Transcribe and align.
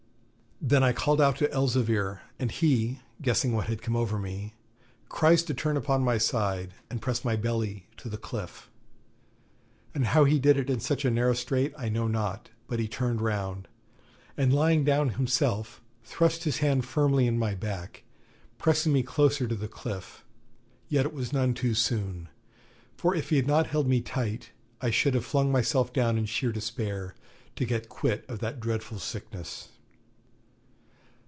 Then 0.63 0.83
I 0.83 0.93
called 0.93 1.19
out 1.19 1.37
to 1.37 1.49
Elzevir, 1.49 2.21
and 2.37 2.51
he, 2.51 2.99
guessing 3.19 3.53
what 3.53 3.65
had 3.65 3.81
come 3.81 3.95
over 3.95 4.19
me, 4.19 4.53
cries 5.09 5.41
to 5.45 5.55
turn 5.55 5.75
upon 5.75 6.03
my 6.03 6.19
side, 6.19 6.75
and 6.87 7.01
press 7.01 7.25
my 7.25 7.35
belly 7.35 7.87
to 7.97 8.07
the 8.07 8.17
cliff. 8.17 8.69
And 9.95 10.05
how 10.05 10.23
he 10.25 10.37
did 10.37 10.57
it 10.57 10.69
in 10.69 10.79
such 10.79 11.03
a 11.03 11.09
narrow 11.09 11.33
strait 11.33 11.73
I 11.79 11.89
know 11.89 12.07
not; 12.07 12.51
but 12.67 12.77
he 12.79 12.87
turned 12.87 13.21
round, 13.21 13.69
and 14.37 14.53
lying 14.53 14.83
down 14.83 15.09
himself, 15.09 15.81
thrust 16.03 16.43
his 16.43 16.59
hand 16.59 16.85
firmly 16.85 17.25
in 17.25 17.39
my 17.39 17.55
back, 17.55 18.03
pressing 18.59 18.93
me 18.93 19.01
closer 19.01 19.47
to 19.47 19.55
the 19.55 19.67
cliff. 19.67 20.23
Yet 20.89 21.07
it 21.07 21.13
was 21.13 21.33
none 21.33 21.55
too 21.55 21.73
soon, 21.73 22.29
for 22.95 23.15
if 23.15 23.31
he 23.31 23.37
had 23.37 23.47
not 23.47 23.65
held 23.65 23.87
me 23.87 23.99
tight, 23.99 24.51
I 24.79 24.91
should 24.91 25.15
have 25.15 25.25
flung 25.25 25.51
myself 25.51 25.91
down 25.91 26.19
in 26.19 26.27
sheer 26.27 26.51
despair 26.51 27.15
to 27.55 27.65
get 27.65 27.89
quit 27.89 28.29
of 28.29 28.37
that 28.41 28.59
dreadful 28.59 28.99
sickness. 28.99 29.69